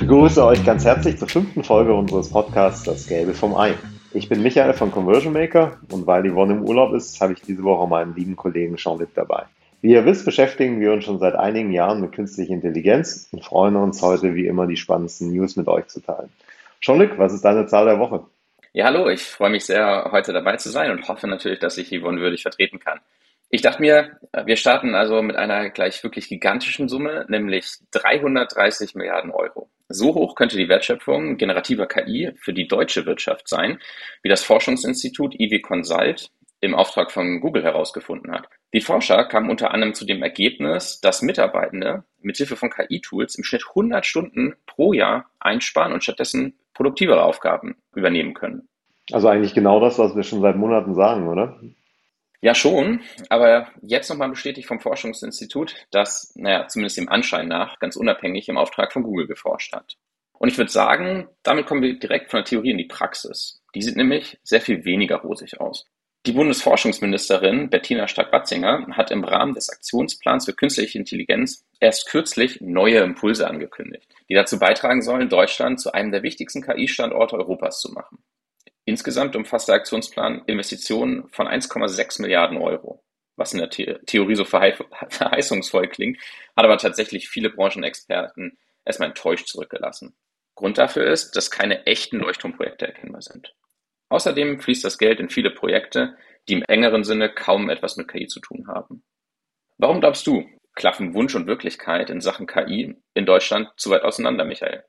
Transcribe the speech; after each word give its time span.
begrüße 0.00 0.42
euch 0.42 0.64
ganz 0.64 0.86
herzlich 0.86 1.18
zur 1.18 1.28
fünften 1.28 1.62
Folge 1.62 1.92
unseres 1.92 2.30
Podcasts 2.30 2.84
Das 2.84 3.06
Gelbe 3.06 3.34
vom 3.34 3.54
Ei. 3.54 3.74
Ich 4.14 4.30
bin 4.30 4.42
Michael 4.42 4.72
von 4.72 4.90
Conversion 4.90 5.34
Maker 5.34 5.78
und 5.92 6.06
weil 6.06 6.28
Yvonne 6.28 6.54
im 6.54 6.62
Urlaub 6.62 6.94
ist, 6.94 7.20
habe 7.20 7.34
ich 7.34 7.42
diese 7.42 7.62
Woche 7.64 7.86
meinen 7.86 8.14
lieben 8.14 8.34
Kollegen 8.34 8.76
Jean-Luc 8.76 9.10
dabei. 9.14 9.44
Wie 9.82 9.92
ihr 9.92 10.06
wisst, 10.06 10.24
beschäftigen 10.24 10.80
wir 10.80 10.92
uns 10.92 11.04
schon 11.04 11.18
seit 11.18 11.34
einigen 11.34 11.70
Jahren 11.70 12.00
mit 12.00 12.12
künstlicher 12.12 12.54
Intelligenz 12.54 13.28
und 13.30 13.44
freuen 13.44 13.76
uns 13.76 14.00
heute 14.00 14.34
wie 14.34 14.46
immer 14.46 14.66
die 14.66 14.78
spannendsten 14.78 15.32
News 15.32 15.56
mit 15.56 15.68
euch 15.68 15.86
zu 15.88 16.00
teilen. 16.00 16.30
Jean-Luc, 16.80 17.18
was 17.18 17.34
ist 17.34 17.44
deine 17.44 17.66
Zahl 17.66 17.84
der 17.84 17.98
Woche? 17.98 18.24
Ja, 18.72 18.86
hallo, 18.86 19.10
ich 19.10 19.22
freue 19.22 19.50
mich 19.50 19.66
sehr, 19.66 20.08
heute 20.12 20.32
dabei 20.32 20.56
zu 20.56 20.70
sein 20.70 20.90
und 20.92 21.08
hoffe 21.08 21.26
natürlich, 21.26 21.58
dass 21.58 21.76
ich 21.76 21.90
Yvonne 21.90 22.22
würdig 22.22 22.40
vertreten 22.40 22.78
kann. 22.78 23.00
Ich 23.50 23.62
dachte 23.62 23.82
mir, 23.82 24.18
wir 24.44 24.56
starten 24.56 24.94
also 24.94 25.20
mit 25.20 25.36
einer 25.36 25.70
gleich 25.70 26.02
wirklich 26.02 26.28
gigantischen 26.28 26.88
Summe, 26.88 27.26
nämlich 27.28 27.78
330 27.90 28.94
Milliarden 28.94 29.32
Euro. 29.32 29.68
So 29.92 30.14
hoch 30.14 30.36
könnte 30.36 30.56
die 30.56 30.68
Wertschöpfung 30.68 31.36
generativer 31.36 31.86
KI 31.86 32.30
für 32.36 32.52
die 32.52 32.68
deutsche 32.68 33.06
Wirtschaft 33.06 33.48
sein, 33.48 33.80
wie 34.22 34.28
das 34.28 34.44
Forschungsinstitut 34.44 35.34
IW 35.34 35.58
Consult 35.60 36.30
im 36.60 36.76
Auftrag 36.76 37.10
von 37.10 37.40
Google 37.40 37.64
herausgefunden 37.64 38.32
hat. 38.32 38.48
Die 38.72 38.82
Forscher 38.82 39.24
kamen 39.24 39.50
unter 39.50 39.72
anderem 39.72 39.94
zu 39.94 40.04
dem 40.04 40.22
Ergebnis, 40.22 41.00
dass 41.00 41.22
Mitarbeitende 41.22 42.04
mithilfe 42.20 42.54
von 42.54 42.70
KI-Tools 42.70 43.34
im 43.34 43.42
Schnitt 43.42 43.64
100 43.68 44.06
Stunden 44.06 44.54
pro 44.66 44.92
Jahr 44.92 45.26
einsparen 45.40 45.92
und 45.92 46.04
stattdessen 46.04 46.54
produktivere 46.72 47.24
Aufgaben 47.24 47.76
übernehmen 47.92 48.34
können. 48.34 48.68
Also 49.10 49.26
eigentlich 49.26 49.54
genau 49.54 49.80
das, 49.80 49.98
was 49.98 50.14
wir 50.14 50.22
schon 50.22 50.40
seit 50.40 50.54
Monaten 50.54 50.94
sagen, 50.94 51.26
oder? 51.26 51.58
Ja, 52.42 52.54
schon, 52.54 53.02
aber 53.28 53.68
jetzt 53.82 54.08
nochmal 54.08 54.30
bestätigt 54.30 54.66
vom 54.66 54.80
Forschungsinstitut, 54.80 55.74
das, 55.90 56.32
naja, 56.36 56.66
zumindest 56.68 56.96
dem 56.96 57.10
Anschein 57.10 57.48
nach, 57.48 57.78
ganz 57.80 57.96
unabhängig 57.96 58.48
im 58.48 58.56
Auftrag 58.56 58.92
von 58.92 59.02
Google 59.02 59.26
geforscht 59.26 59.74
hat. 59.74 59.96
Und 60.32 60.48
ich 60.48 60.56
würde 60.56 60.70
sagen, 60.70 61.28
damit 61.42 61.66
kommen 61.66 61.82
wir 61.82 61.98
direkt 61.98 62.30
von 62.30 62.38
der 62.38 62.46
Theorie 62.46 62.70
in 62.70 62.78
die 62.78 62.86
Praxis. 62.86 63.60
Die 63.74 63.82
sieht 63.82 63.96
nämlich 63.96 64.38
sehr 64.42 64.62
viel 64.62 64.86
weniger 64.86 65.16
rosig 65.16 65.60
aus. 65.60 65.84
Die 66.26 66.32
Bundesforschungsministerin 66.32 67.68
Bettina 67.68 68.08
Stark-Watzinger 68.08 68.86
hat 68.92 69.10
im 69.10 69.24
Rahmen 69.24 69.54
des 69.54 69.70
Aktionsplans 69.70 70.46
für 70.46 70.54
künstliche 70.54 70.98
Intelligenz 70.98 71.66
erst 71.78 72.08
kürzlich 72.08 72.60
neue 72.60 73.00
Impulse 73.00 73.48
angekündigt, 73.48 74.06
die 74.28 74.34
dazu 74.34 74.58
beitragen 74.58 75.02
sollen, 75.02 75.28
Deutschland 75.28 75.80
zu 75.80 75.92
einem 75.92 76.10
der 76.10 76.22
wichtigsten 76.22 76.62
KI-Standorte 76.62 77.36
Europas 77.36 77.80
zu 77.80 77.92
machen. 77.92 78.18
Insgesamt 78.90 79.36
umfasst 79.36 79.68
der 79.68 79.76
Aktionsplan 79.76 80.42
Investitionen 80.46 81.28
von 81.28 81.46
1,6 81.46 82.22
Milliarden 82.22 82.58
Euro, 82.58 83.04
was 83.36 83.52
in 83.52 83.60
der 83.60 83.70
The 83.70 83.98
Theorie 84.04 84.34
so 84.34 84.44
verheißungsvoll 85.08 85.86
klingt, 85.86 86.18
hat 86.56 86.64
aber 86.64 86.76
tatsächlich 86.76 87.28
viele 87.28 87.50
Branchenexperten 87.50 88.58
erstmal 88.84 89.10
enttäuscht 89.10 89.46
zurückgelassen. 89.46 90.16
Grund 90.56 90.76
dafür 90.76 91.06
ist, 91.06 91.36
dass 91.36 91.52
keine 91.52 91.86
echten 91.86 92.18
Leuchtturmprojekte 92.18 92.88
erkennbar 92.88 93.22
sind. 93.22 93.54
Außerdem 94.08 94.58
fließt 94.58 94.84
das 94.84 94.98
Geld 94.98 95.20
in 95.20 95.30
viele 95.30 95.52
Projekte, 95.52 96.16
die 96.48 96.54
im 96.54 96.64
engeren 96.66 97.04
Sinne 97.04 97.32
kaum 97.32 97.70
etwas 97.70 97.96
mit 97.96 98.08
KI 98.08 98.26
zu 98.26 98.40
tun 98.40 98.66
haben. 98.66 99.04
Warum 99.78 100.00
glaubst 100.00 100.26
du, 100.26 100.50
klaffen 100.74 101.14
Wunsch 101.14 101.36
und 101.36 101.46
Wirklichkeit 101.46 102.10
in 102.10 102.20
Sachen 102.20 102.48
KI 102.48 102.96
in 103.14 103.24
Deutschland 103.24 103.68
zu 103.76 103.90
weit 103.90 104.02
auseinander, 104.02 104.44
Michael? 104.44 104.82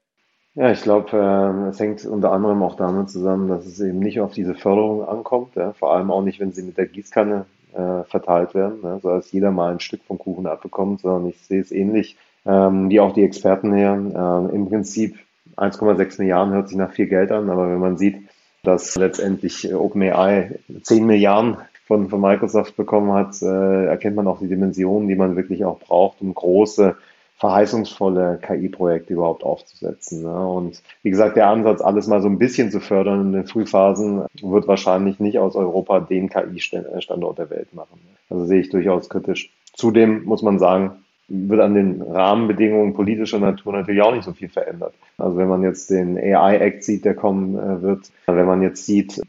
Ja, 0.53 0.69
ich 0.71 0.81
glaube, 0.81 1.17
äh, 1.17 1.69
es 1.69 1.79
hängt 1.79 2.05
unter 2.05 2.33
anderem 2.33 2.61
auch 2.61 2.75
damit 2.75 3.09
zusammen, 3.09 3.47
dass 3.47 3.65
es 3.65 3.79
eben 3.79 3.99
nicht 3.99 4.19
auf 4.19 4.33
diese 4.33 4.53
Förderung 4.53 5.07
ankommt, 5.07 5.55
ja, 5.55 5.71
vor 5.71 5.93
allem 5.93 6.11
auch 6.11 6.21
nicht, 6.23 6.41
wenn 6.41 6.51
sie 6.51 6.63
mit 6.63 6.77
der 6.77 6.87
Gießkanne 6.87 7.45
äh, 7.73 8.03
verteilt 8.03 8.53
werden, 8.53 8.81
ne, 8.81 8.99
so 9.01 9.09
dass 9.09 9.31
jeder 9.31 9.51
mal 9.51 9.71
ein 9.71 9.79
Stück 9.79 10.01
vom 10.03 10.17
Kuchen 10.19 10.47
abbekommt, 10.47 11.01
sondern 11.01 11.29
ich 11.29 11.39
sehe 11.39 11.61
es 11.61 11.71
ähnlich 11.71 12.17
ähm, 12.45 12.89
wie 12.89 12.99
auch 12.99 13.13
die 13.13 13.23
Experten 13.23 13.71
her. 13.73 13.93
Äh, 13.93 14.55
Im 14.55 14.67
Prinzip 14.67 15.19
1,6 15.55 16.19
Milliarden 16.19 16.53
hört 16.53 16.67
sich 16.67 16.77
nach 16.77 16.91
viel 16.91 17.07
Geld 17.07 17.31
an, 17.31 17.49
aber 17.49 17.69
wenn 17.69 17.79
man 17.79 17.97
sieht, 17.97 18.17
dass 18.63 18.95
letztendlich 18.97 19.73
OpenAI 19.73 20.59
10 20.83 21.05
Milliarden 21.05 21.57
von, 21.87 22.09
von 22.09 22.19
Microsoft 22.19 22.75
bekommen 22.75 23.13
hat, 23.13 23.41
äh, 23.41 23.85
erkennt 23.85 24.17
man 24.17 24.27
auch 24.27 24.39
die 24.39 24.49
Dimensionen, 24.49 25.07
die 25.07 25.15
man 25.15 25.37
wirklich 25.37 25.63
auch 25.63 25.79
braucht, 25.79 26.21
um 26.21 26.33
große 26.33 26.97
verheißungsvolle 27.41 28.39
KI-Projekte 28.39 29.13
überhaupt 29.13 29.43
aufzusetzen. 29.43 30.21
Ne? 30.21 30.47
Und 30.47 30.83
wie 31.01 31.09
gesagt, 31.09 31.35
der 31.35 31.47
Ansatz, 31.47 31.81
alles 31.81 32.05
mal 32.05 32.21
so 32.21 32.27
ein 32.27 32.37
bisschen 32.37 32.69
zu 32.69 32.79
fördern 32.79 33.21
in 33.21 33.31
den 33.33 33.47
Frühphasen, 33.47 34.25
wird 34.43 34.67
wahrscheinlich 34.67 35.19
nicht 35.19 35.39
aus 35.39 35.55
Europa 35.55 36.01
den 36.01 36.29
KI-Standort 36.29 37.39
der 37.39 37.49
Welt 37.49 37.73
machen. 37.73 37.99
Also 38.29 38.45
sehe 38.45 38.61
ich 38.61 38.69
durchaus 38.69 39.09
kritisch. 39.09 39.51
Zudem 39.73 40.23
muss 40.23 40.43
man 40.43 40.59
sagen, 40.59 41.03
wird 41.33 41.61
an 41.61 41.75
den 41.75 42.01
Rahmenbedingungen 42.01 42.93
politischer 42.93 43.39
Natur 43.39 43.71
natürlich 43.71 44.01
auch 44.01 44.13
nicht 44.13 44.25
so 44.25 44.33
viel 44.33 44.49
verändert. 44.49 44.93
Also 45.17 45.37
wenn 45.37 45.47
man 45.47 45.63
jetzt 45.63 45.89
den 45.89 46.17
AI-Act 46.17 46.83
sieht, 46.83 47.05
der 47.05 47.15
kommen 47.15 47.57
äh, 47.57 47.81
wird, 47.81 48.11
wenn 48.27 48.45
man 48.45 48.61
jetzt 48.61 48.85
sieht, 48.85 49.21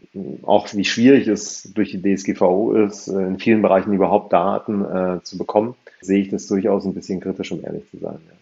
auch 0.42 0.66
wie 0.74 0.84
schwierig 0.84 1.28
es 1.28 1.72
durch 1.74 1.92
die 1.92 2.02
DSGVO 2.02 2.72
ist, 2.72 3.06
äh, 3.08 3.26
in 3.26 3.38
vielen 3.38 3.62
Bereichen 3.62 3.92
überhaupt 3.92 4.32
Daten 4.32 4.84
äh, 4.84 5.22
zu 5.22 5.38
bekommen, 5.38 5.76
sehe 6.00 6.22
ich 6.22 6.28
das 6.28 6.48
durchaus 6.48 6.84
ein 6.84 6.94
bisschen 6.94 7.20
kritisch, 7.20 7.52
um 7.52 7.64
ehrlich 7.64 7.88
zu 7.90 7.98
sein. 7.98 8.19
Ja. 8.26 8.36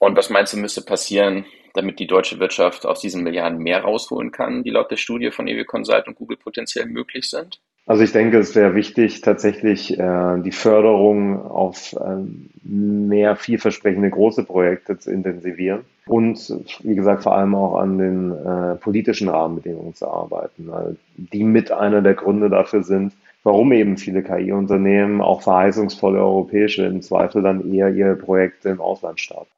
Und 0.00 0.16
was 0.16 0.28
meinst 0.28 0.52
du, 0.52 0.58
müsste 0.58 0.82
passieren, 0.82 1.46
damit 1.74 1.98
die 1.98 2.06
deutsche 2.06 2.38
Wirtschaft 2.38 2.84
aus 2.84 3.00
diesen 3.00 3.22
Milliarden 3.22 3.58
mehr 3.58 3.82
rausholen 3.82 4.30
kann, 4.30 4.62
die 4.62 4.70
laut 4.70 4.90
der 4.90 4.96
Studie 4.96 5.30
von 5.30 5.48
EW 5.48 5.64
Consult 5.64 6.06
und 6.06 6.16
Google 6.16 6.36
potenziell 6.36 6.86
möglich 6.86 7.30
sind? 7.30 7.60
Also 7.88 8.04
ich 8.04 8.12
denke, 8.12 8.36
es 8.36 8.54
wäre 8.54 8.74
wichtig, 8.74 9.22
tatsächlich 9.22 9.98
äh, 9.98 10.38
die 10.42 10.52
Förderung 10.52 11.40
auf 11.46 11.94
äh, 11.94 12.22
mehr 12.62 13.34
vielversprechende 13.34 14.10
große 14.10 14.44
Projekte 14.44 14.98
zu 14.98 15.10
intensivieren 15.10 15.86
und, 16.06 16.54
wie 16.82 16.94
gesagt, 16.94 17.22
vor 17.22 17.34
allem 17.34 17.54
auch 17.54 17.76
an 17.76 17.96
den 17.96 18.32
äh, 18.32 18.74
politischen 18.74 19.30
Rahmenbedingungen 19.30 19.94
zu 19.94 20.06
arbeiten, 20.06 20.68
weil 20.68 20.96
die 21.16 21.44
mit 21.44 21.72
einer 21.72 22.02
der 22.02 22.12
Gründe 22.12 22.50
dafür 22.50 22.82
sind, 22.82 23.14
warum 23.42 23.72
eben 23.72 23.96
viele 23.96 24.22
KI-Unternehmen, 24.22 25.22
auch 25.22 25.40
verheißungsvolle 25.40 26.18
europäische, 26.18 26.84
im 26.84 27.00
Zweifel 27.00 27.40
dann 27.40 27.72
eher 27.72 27.88
ihre 27.88 28.16
Projekte 28.16 28.68
im 28.68 28.82
Ausland 28.82 29.18
starten. 29.18 29.50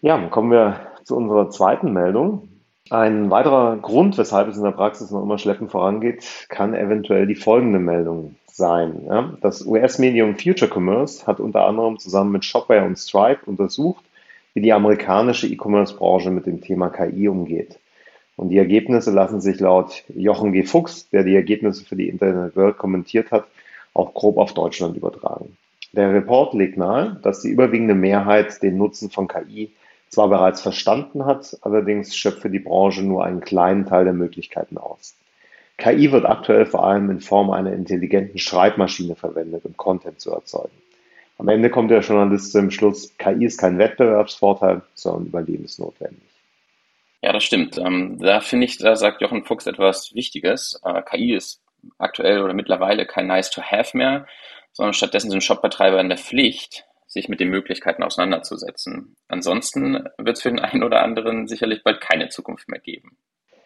Ja, 0.00 0.26
kommen 0.26 0.50
wir 0.50 0.80
zu 1.04 1.16
unserer 1.16 1.50
zweiten 1.50 1.92
Meldung. 1.92 2.48
Ein 2.90 3.30
weiterer 3.30 3.76
Grund, 3.76 4.16
weshalb 4.16 4.48
es 4.48 4.56
in 4.56 4.64
der 4.64 4.70
Praxis 4.70 5.10
noch 5.10 5.22
immer 5.22 5.38
schleppend 5.38 5.70
vorangeht, 5.70 6.46
kann 6.48 6.74
eventuell 6.74 7.26
die 7.26 7.34
folgende 7.34 7.78
Meldung 7.78 8.36
sein. 8.46 9.36
Das 9.42 9.64
US-Medium 9.66 10.36
Future 10.36 10.70
Commerce 10.72 11.26
hat 11.26 11.38
unter 11.38 11.66
anderem 11.66 11.98
zusammen 11.98 12.32
mit 12.32 12.44
Shopware 12.44 12.84
und 12.84 12.96
Stripe 12.96 13.44
untersucht, 13.46 14.04
wie 14.54 14.62
die 14.62 14.72
amerikanische 14.72 15.46
E-Commerce-Branche 15.46 16.30
mit 16.30 16.46
dem 16.46 16.60
Thema 16.60 16.88
KI 16.88 17.28
umgeht. 17.28 17.78
Und 18.36 18.48
die 18.48 18.58
Ergebnisse 18.58 19.10
lassen 19.10 19.40
sich 19.40 19.60
laut 19.60 20.04
Jochen 20.14 20.52
G. 20.52 20.62
Fuchs, 20.62 21.10
der 21.10 21.24
die 21.24 21.34
Ergebnisse 21.34 21.84
für 21.84 21.96
die 21.96 22.08
Internet 22.08 22.56
World 22.56 22.78
kommentiert 22.78 23.30
hat, 23.32 23.44
auch 23.94 24.14
grob 24.14 24.38
auf 24.38 24.54
Deutschland 24.54 24.96
übertragen. 24.96 25.56
Der 25.92 26.12
Report 26.12 26.54
legt 26.54 26.76
nahe, 26.76 27.18
dass 27.22 27.42
die 27.42 27.48
überwiegende 27.48 27.94
Mehrheit 27.94 28.62
den 28.62 28.78
Nutzen 28.78 29.10
von 29.10 29.28
KI 29.28 29.72
zwar 30.10 30.28
bereits 30.28 30.60
verstanden 30.60 31.24
hat, 31.26 31.56
allerdings 31.62 32.16
schöpfe 32.16 32.50
die 32.50 32.58
Branche 32.58 33.02
nur 33.02 33.24
einen 33.24 33.40
kleinen 33.40 33.86
Teil 33.86 34.04
der 34.04 34.14
Möglichkeiten 34.14 34.78
aus. 34.78 35.14
KI 35.76 36.10
wird 36.10 36.26
aktuell 36.26 36.66
vor 36.66 36.84
allem 36.84 37.08
in 37.10 37.20
Form 37.20 37.50
einer 37.50 37.72
intelligenten 37.72 38.38
Schreibmaschine 38.38 39.14
verwendet, 39.14 39.64
um 39.64 39.76
Content 39.76 40.20
zu 40.20 40.32
erzeugen. 40.32 40.72
Am 41.38 41.48
Ende 41.48 41.70
kommt 41.70 41.92
der 41.92 42.00
Journalist 42.00 42.50
zum 42.50 42.70
Schluss, 42.70 43.16
KI 43.16 43.44
ist 43.44 43.58
kein 43.58 43.78
Wettbewerbsvorteil, 43.78 44.82
sondern 44.94 45.26
überlebensnotwendig. 45.26 46.28
Ja, 47.22 47.32
das 47.32 47.44
stimmt. 47.44 47.78
Ähm, 47.78 48.18
da 48.18 48.40
finde 48.40 48.66
ich, 48.66 48.78
da 48.78 48.96
sagt 48.96 49.20
Jochen 49.22 49.44
Fuchs 49.44 49.66
etwas 49.66 50.14
Wichtiges. 50.14 50.80
Äh, 50.84 51.02
KI 51.02 51.34
ist 51.34 51.60
aktuell 51.98 52.42
oder 52.42 52.54
mittlerweile 52.54 53.06
kein 53.06 53.28
Nice 53.28 53.50
to 53.50 53.62
Have 53.62 53.96
mehr, 53.96 54.26
sondern 54.72 54.94
stattdessen 54.94 55.30
sind 55.30 55.44
Shopbetreiber 55.44 56.00
in 56.00 56.08
der 56.08 56.18
Pflicht, 56.18 56.87
sich 57.08 57.28
mit 57.28 57.40
den 57.40 57.48
Möglichkeiten 57.48 58.02
auseinanderzusetzen. 58.02 59.16
Ansonsten 59.26 60.04
wird 60.18 60.36
es 60.36 60.42
für 60.42 60.50
den 60.50 60.60
einen 60.60 60.84
oder 60.84 61.02
anderen 61.02 61.48
sicherlich 61.48 61.82
bald 61.82 62.00
keine 62.00 62.28
Zukunft 62.28 62.68
mehr 62.68 62.80
geben. 62.80 63.16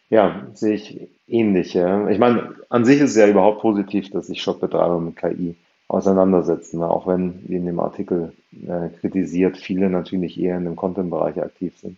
Ja, 0.09 0.47
sehe 0.55 0.75
ich 0.75 1.09
ähnlich. 1.27 1.75
Ja. 1.75 2.09
Ich 2.09 2.19
meine, 2.19 2.55
an 2.69 2.85
sich 2.85 3.00
ist 3.00 3.11
es 3.11 3.17
ja 3.17 3.27
überhaupt 3.27 3.61
positiv, 3.61 4.11
dass 4.11 4.29
sich 4.29 4.43
Shopbetreiber 4.43 5.00
mit 5.00 5.17
KI 5.17 5.56
auseinandersetzen, 5.89 6.83
auch 6.83 7.06
wenn, 7.06 7.43
wie 7.49 7.56
in 7.56 7.67
dem 7.67 7.81
Artikel 7.81 8.33
äh, 8.67 8.89
kritisiert, 9.00 9.56
viele 9.56 9.91
natürlich 9.91 10.41
eher 10.41 10.56
in 10.56 10.65
dem 10.65 10.77
Content-Bereich 10.77 11.41
aktiv 11.43 11.77
sind. 11.79 11.97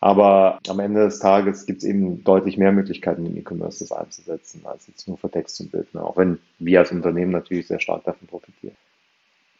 Aber 0.00 0.58
am 0.68 0.80
Ende 0.80 1.04
des 1.04 1.18
Tages 1.18 1.64
gibt 1.64 1.78
es 1.78 1.88
eben 1.88 2.22
deutlich 2.24 2.58
mehr 2.58 2.72
Möglichkeiten 2.72 3.24
im 3.24 3.38
E-Commerce 3.38 3.80
das 3.80 3.92
einzusetzen, 3.92 4.60
als 4.64 4.86
jetzt 4.86 5.08
nur 5.08 5.16
für 5.16 5.30
Text 5.30 5.58
und 5.60 5.72
Bild. 5.72 5.92
Ne? 5.94 6.02
Auch 6.02 6.18
wenn 6.18 6.38
wir 6.58 6.80
als 6.80 6.92
Unternehmen 6.92 7.32
natürlich 7.32 7.66
sehr 7.66 7.80
stark 7.80 8.04
davon 8.04 8.28
profitieren. 8.28 8.76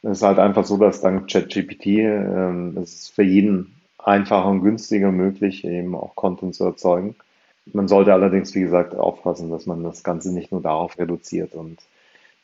Es 0.05 0.19
ist 0.19 0.23
halt 0.23 0.39
einfach 0.39 0.65
so, 0.65 0.77
dass 0.77 1.01
dank 1.01 1.29
ChatGPT 1.31 1.87
ähm, 1.87 2.77
es 2.83 3.09
für 3.09 3.23
jeden 3.23 3.75
einfacher 3.99 4.49
und 4.49 4.63
günstiger 4.63 5.11
möglich, 5.11 5.65
eben 5.65 5.95
auch 5.97 6.15
Content 6.15 6.55
zu 6.55 6.65
erzeugen. 6.65 7.17
Man 7.73 7.89
sollte 7.89 8.13
allerdings, 8.13 8.55
wie 8.55 8.61
gesagt, 8.61 8.95
aufpassen, 8.95 9.51
dass 9.51 9.67
man 9.67 9.83
das 9.83 10.05
Ganze 10.05 10.33
nicht 10.33 10.53
nur 10.53 10.61
darauf 10.63 10.99
reduziert 10.99 11.55
und 11.55 11.79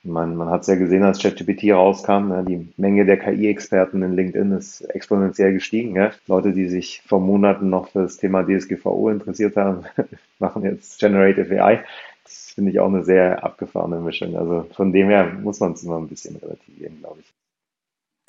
Man, 0.03 0.37
man 0.37 0.49
hat 0.49 0.63
es 0.63 0.67
ja 0.69 0.77
gesehen, 0.77 1.03
als 1.03 1.21
ChatGPT 1.21 1.73
rauskam, 1.73 2.29
ne, 2.29 2.45
die 2.49 2.73
Menge 2.79 3.05
der 3.05 3.19
KI-Experten 3.19 4.03
in 4.03 4.15
LinkedIn 4.15 4.53
ist 4.53 4.81
exponentiell 4.83 5.53
gestiegen. 5.53 5.95
Ja. 5.97 6.13
Leute, 6.27 6.53
die 6.53 6.69
sich 6.69 7.03
vor 7.07 7.21
Monaten 7.21 7.69
noch 7.71 7.89
für 7.91 8.03
das 8.05 8.17
Thema 8.17 8.45
DSGVO 8.45 9.11
interessiert 9.11 9.57
haben, 9.57 9.85
machen 10.39 10.65
jetzt 10.65 10.99
Generative 11.01 11.63
AI. 11.63 11.85
Das 12.25 12.53
finde 12.55 12.71
ich 12.71 12.81
auch 12.81 12.89
eine 12.89 13.05
sehr 13.05 13.45
abgefahrene 13.45 14.01
Mischung. 14.01 14.37
Also 14.37 14.67
von 14.73 14.93
dem 14.93 15.09
her 15.09 15.33
muss 15.43 15.61
man 15.61 15.73
es 15.75 15.83
immer 15.85 15.99
ein 15.99 16.09
bisschen 16.09 16.37
relativieren, 16.37 16.99
glaube 17.01 17.21
ich. 17.21 17.40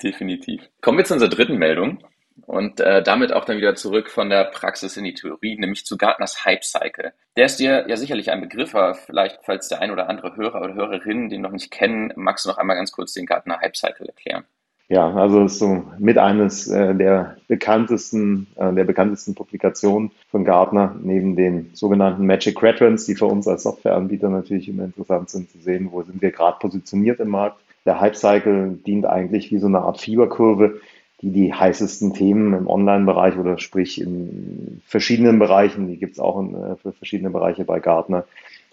Definitiv. 0.02 0.68
Kommen 0.80 0.98
wir 0.98 1.04
zu 1.04 1.14
unserer 1.14 1.30
dritten 1.30 1.56
Meldung 1.56 2.04
und 2.46 2.80
äh, 2.80 3.02
damit 3.02 3.32
auch 3.32 3.44
dann 3.44 3.58
wieder 3.58 3.74
zurück 3.74 4.10
von 4.10 4.30
der 4.30 4.44
Praxis 4.44 4.96
in 4.96 5.04
die 5.04 5.14
Theorie, 5.14 5.56
nämlich 5.58 5.86
zu 5.86 5.96
Gartners 5.96 6.44
Hype 6.44 6.64
Cycle. 6.64 7.12
Der 7.36 7.46
ist 7.46 7.58
dir 7.58 7.86
ja 7.88 7.96
sicherlich 7.96 8.30
ein 8.30 8.40
Begriff, 8.40 8.74
aber 8.74 8.94
vielleicht, 8.94 9.40
falls 9.44 9.68
der 9.68 9.80
ein 9.80 9.90
oder 9.90 10.08
andere 10.08 10.36
Hörer 10.36 10.60
oder 10.62 10.74
Hörerin 10.74 11.28
den 11.28 11.40
noch 11.40 11.52
nicht 11.52 11.70
kennen, 11.70 12.12
magst 12.16 12.44
du 12.44 12.50
noch 12.50 12.58
einmal 12.58 12.76
ganz 12.76 12.92
kurz 12.92 13.12
den 13.12 13.26
Gartner 13.26 13.60
Hype 13.60 13.76
Cycle 13.76 14.06
erklären? 14.06 14.44
Ja, 14.88 15.10
also 15.14 15.44
ist 15.44 15.58
so 15.58 15.84
mit 15.98 16.18
eines 16.18 16.68
äh, 16.68 16.94
der 16.94 17.36
bekanntesten, 17.48 18.48
äh, 18.56 18.74
der 18.74 18.84
bekanntesten 18.84 19.34
Publikationen 19.34 20.10
von 20.30 20.44
Gartner, 20.44 20.94
neben 21.00 21.34
den 21.34 21.70
sogenannten 21.72 22.26
Magic 22.26 22.56
Quadrants, 22.56 23.06
die 23.06 23.14
für 23.14 23.24
uns 23.24 23.48
als 23.48 23.62
Softwareanbieter 23.62 24.28
natürlich 24.28 24.68
immer 24.68 24.84
interessant 24.84 25.30
sind 25.30 25.50
zu 25.50 25.58
sehen, 25.58 25.88
wo 25.92 26.02
sind 26.02 26.20
wir 26.20 26.30
gerade 26.30 26.58
positioniert 26.58 27.20
im 27.20 27.28
Markt. 27.28 27.58
Der 27.84 28.00
Hype 28.00 28.16
Cycle 28.16 28.78
dient 28.86 29.06
eigentlich 29.06 29.50
wie 29.50 29.58
so 29.58 29.66
eine 29.66 29.80
Art 29.80 30.00
Fieberkurve, 30.00 30.80
die 31.20 31.30
die 31.30 31.52
heißesten 31.52 32.14
Themen 32.14 32.52
im 32.52 32.66
Online-Bereich 32.66 33.36
oder 33.38 33.58
sprich 33.58 34.00
in 34.00 34.80
verschiedenen 34.86 35.38
Bereichen, 35.38 35.88
die 35.88 35.96
gibt 35.96 36.14
es 36.14 36.20
auch 36.20 36.40
in, 36.40 36.54
äh, 36.54 36.76
für 36.76 36.92
verschiedene 36.92 37.30
Bereiche 37.30 37.64
bei 37.64 37.80
Gartner, 37.80 38.24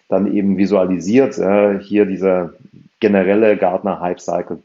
dann 0.07 0.33
eben 0.33 0.57
visualisiert. 0.57 1.35
Hier 1.35 2.05
dieser 2.07 2.53
generelle 2.99 3.57
Gartner 3.57 3.99
Hype 3.99 4.19
Cycle 4.19 4.57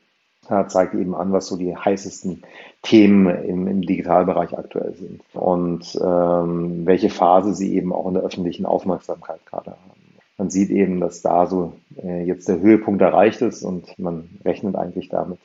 äh, 0.49 0.67
zeigt 0.67 0.95
eben 0.95 1.15
an, 1.15 1.33
was 1.33 1.47
so 1.47 1.57
die 1.57 1.77
heißesten 1.77 2.43
Themen 2.83 3.27
im, 3.45 3.67
im 3.67 3.83
Digitalbereich 3.83 4.57
aktuell 4.57 4.95
sind 4.95 5.21
und 5.33 5.99
ähm, 6.03 6.87
welche 6.87 7.11
Phase 7.11 7.55
sie 7.55 7.75
eben 7.77 7.93
auch 7.93 8.07
in 8.09 8.15
der 8.15 8.23
öffentlichen 8.23 8.67
Aufmerksamkeit 8.67 9.41
gerade 9.47 9.71
haben. 9.71 10.04
Man 10.37 10.51
sieht 10.51 10.71
eben, 10.71 11.01
dass 11.01 11.23
da 11.23 11.47
so 11.47 11.75
äh, 12.03 12.25
jetzt 12.25 12.49
der 12.49 12.61
Höhepunkt 12.61 13.03
erreicht 13.03 13.41
ist 13.41 13.63
und 13.63 13.99
man 13.99 14.41
rechnet 14.45 14.75
eigentlich 14.75 15.09
damit, 15.09 15.39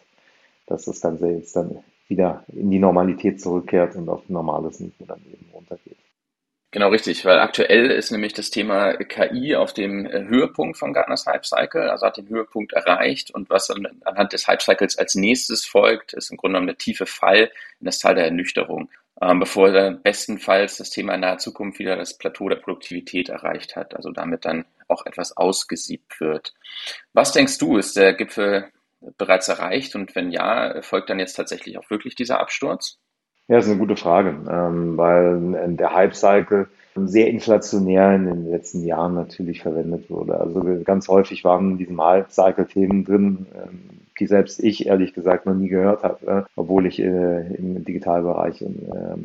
dass 0.66 0.86
das 0.86 1.02
Ganze 1.02 1.28
jetzt 1.30 1.56
dann 1.56 1.84
wieder 2.08 2.44
in 2.48 2.72
die 2.72 2.80
Normalität 2.80 3.40
zurückkehrt 3.40 3.96
und 3.96 4.10
auf 4.10 4.28
normales 4.30 4.80
Niveau 4.80 5.06
dann 5.06 5.22
eben 5.32 5.46
runtergeht. 5.54 5.98
Genau 6.72 6.90
richtig, 6.90 7.26
weil 7.26 7.40
aktuell 7.40 7.90
ist 7.90 8.12
nämlich 8.12 8.34
das 8.34 8.52
Thema 8.52 8.94
KI 8.94 9.56
auf 9.56 9.74
dem 9.74 10.06
äh, 10.06 10.26
Höhepunkt 10.26 10.78
von 10.78 10.94
Gartners 10.94 11.26
Hype 11.26 11.46
Cycle, 11.46 11.90
also 11.90 12.06
hat 12.06 12.18
den 12.18 12.30
Höhepunkt 12.30 12.74
erreicht 12.74 13.32
und 13.32 13.50
was 13.50 13.72
anhand 13.72 14.34
des 14.34 14.48
Hype 14.48 14.62
Cycles 14.62 14.96
als 14.96 15.16
nächstes 15.16 15.66
folgt, 15.66 16.14
ist 16.14 16.30
im 16.30 16.38
Grunde 16.38 16.54
genommen 16.54 16.68
der 16.68 16.78
tiefe 16.78 17.08
Fall 17.08 17.52
in 17.80 17.86
das 17.86 17.98
Tal 17.98 18.14
der 18.14 18.26
Ernüchterung, 18.26 18.88
ähm, 19.20 19.40
bevor 19.40 19.72
dann 19.72 20.04
bestenfalls 20.04 20.78
das 20.78 20.92
Thema 20.92 21.16
in 21.16 21.22
naher 21.22 21.40
Zukunft 21.40 21.80
wieder 21.80 21.96
das 21.96 22.16
Plateau 22.16 22.50
der 22.50 22.58
Produktivität 22.58 23.30
erreicht 23.30 23.76
hat, 23.76 23.96
also 23.96 24.12
damit 24.12 24.46
dann 24.46 24.66
auch 24.90 25.06
etwas 25.06 25.36
ausgesiebt 25.36 26.20
wird. 26.20 26.54
Was 27.14 27.32
denkst 27.32 27.58
du, 27.58 27.78
ist 27.78 27.96
der 27.96 28.14
Gipfel 28.14 28.66
bereits 29.18 29.48
erreicht? 29.48 29.96
Und 29.96 30.16
wenn 30.16 30.32
ja, 30.32 30.82
folgt 30.82 31.10
dann 31.10 31.20
jetzt 31.20 31.36
tatsächlich 31.36 31.78
auch 31.78 31.90
wirklich 31.90 32.16
dieser 32.16 32.40
Absturz? 32.40 33.00
Ja, 33.48 33.56
das 33.56 33.66
ist 33.66 33.72
eine 33.72 33.80
gute 33.80 33.96
Frage, 33.96 34.30
ähm, 34.48 34.96
weil 34.96 35.76
der 35.76 35.96
Hype-Cycle 35.96 36.68
sehr 36.96 37.30
inflationär 37.30 38.14
in 38.16 38.26
den 38.26 38.52
letzten 38.52 38.84
Jahren 38.84 39.16
natürlich 39.16 39.62
verwendet 39.62 40.10
wurde. 40.10 40.40
Also 40.40 40.62
ganz 40.84 41.08
häufig 41.08 41.44
waren 41.44 41.72
in 41.72 41.78
diesem 41.78 42.00
Hype-Cycle-Themen 42.00 43.06
drin, 43.06 43.48
ähm, 43.56 44.02
die 44.20 44.28
selbst 44.28 44.64
ich 44.64 44.86
ehrlich 44.86 45.14
gesagt 45.14 45.46
noch 45.46 45.56
nie 45.56 45.70
gehört 45.70 46.04
habe, 46.04 46.28
äh, 46.28 46.44
obwohl 46.56 46.86
ich 46.86 47.00
äh, 47.00 47.56
im 47.56 47.84
Digitalbereich 47.84 48.62
äh, 48.62 48.68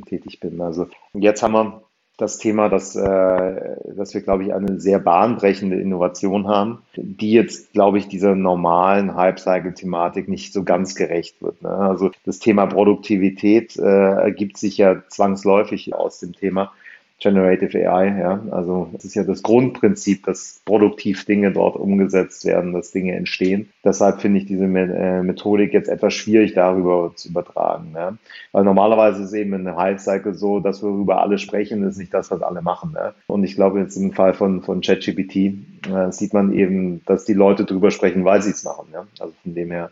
tätig 0.09 0.41
bin. 0.41 0.61
Also 0.61 0.87
jetzt 1.13 1.43
haben 1.43 1.53
wir 1.53 1.83
das 2.17 2.39
Thema, 2.39 2.69
dass, 2.69 2.95
äh, 2.95 3.77
dass 3.97 4.15
wir, 4.15 4.21
glaube 4.21 4.45
ich, 4.45 4.55
eine 4.55 4.81
sehr 4.81 5.01
bahnbrechende 5.01 5.81
Innovation 5.81 6.47
haben, 6.47 6.83
die 6.97 7.33
jetzt, 7.33 7.73
glaube 7.73 7.99
ich, 7.99 8.07
dieser 8.07 8.37
normalen 8.37 9.17
Hype-Cycle-Thematik 9.17 10.29
nicht 10.29 10.53
so 10.53 10.63
ganz 10.63 10.95
gerecht 10.95 11.43
wird. 11.43 11.63
Ne? 11.63 11.71
Also 11.71 12.13
das 12.25 12.39
Thema 12.39 12.67
Produktivität 12.67 13.77
äh, 13.77 13.83
ergibt 13.83 14.59
sich 14.59 14.79
ja 14.79 15.03
zwangsläufig 15.09 15.95
aus 15.95 16.21
dem 16.21 16.35
Thema. 16.35 16.73
Generative 17.21 17.89
AI, 17.89 18.19
ja. 18.19 18.43
Also 18.51 18.91
es 18.97 19.05
ist 19.05 19.15
ja 19.15 19.25
das 19.25 19.43
Grundprinzip, 19.43 20.25
dass 20.25 20.61
produktiv 20.65 21.25
Dinge 21.25 21.53
dort 21.53 21.77
umgesetzt 21.77 22.45
werden, 22.45 22.73
dass 22.73 22.91
Dinge 22.91 23.15
entstehen. 23.15 23.71
Deshalb 23.85 24.21
finde 24.21 24.41
ich 24.41 24.47
diese 24.47 24.65
äh, 24.65 25.23
Methodik 25.23 25.73
jetzt 25.73 25.89
etwas 25.89 26.13
schwierig 26.13 26.55
darüber 26.55 27.13
zu 27.15 27.29
übertragen. 27.29 27.93
Ja. 27.95 28.17
Weil 28.53 28.65
normalerweise 28.65 29.23
ist 29.23 29.33
eben 29.33 29.55
in 29.55 29.65
der 29.65 29.77
Hype 29.77 30.01
Cycle 30.01 30.35
so, 30.35 30.61
dass 30.61 30.83
wir 30.83 30.91
über 30.91 31.23
alle 31.23 31.39
sprechen, 31.39 31.83
das 31.83 31.93
ist 31.93 31.99
nicht 31.99 32.13
das, 32.15 32.31
was 32.31 32.43
alle 32.43 32.63
machen. 32.63 32.95
Ja. 32.95 33.15
Und 33.27 33.45
ich 33.45 33.55
glaube 33.55 33.81
jetzt 33.81 33.97
im 33.97 34.13
Fall 34.13 34.35
von, 34.35 34.63
von 34.63 34.81
ChatGPT 34.81 35.37
äh, 35.37 36.11
sieht 36.11 36.35
man 36.35 36.53
eben, 36.53 37.03
dass 37.07 37.25
die 37.25 37.33
Leute 37.33 37.65
drüber 37.65 37.91
sprechen, 37.91 38.25
weil 38.25 38.43
sie 38.43 38.51
es 38.51 38.65
machen. 38.65 38.89
Ja. 38.93 39.07
Also 39.19 39.33
von 39.43 39.55
dem 39.55 39.71
her 39.71 39.91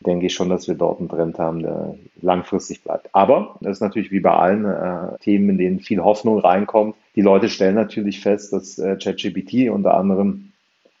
denke 0.00 0.26
ich 0.26 0.34
schon, 0.34 0.50
dass 0.50 0.68
wir 0.68 0.74
dort 0.74 1.00
einen 1.00 1.08
Trend 1.08 1.38
haben, 1.38 1.62
der 1.62 1.94
langfristig 2.20 2.82
bleibt. 2.82 3.08
Aber 3.12 3.56
das 3.60 3.78
ist 3.78 3.80
natürlich 3.80 4.10
wie 4.10 4.20
bei 4.20 4.32
allen 4.32 4.64
äh, 4.64 5.18
Themen, 5.20 5.50
in 5.50 5.58
denen 5.58 5.80
viel 5.80 6.02
Hoffnung 6.02 6.38
reinkommt. 6.38 6.96
Die 7.14 7.22
Leute 7.22 7.48
stellen 7.48 7.74
natürlich 7.74 8.20
fest, 8.20 8.52
dass 8.52 8.78
äh, 8.78 8.96
ChatGPT 8.96 9.70
unter 9.70 9.94
anderem 9.94 10.52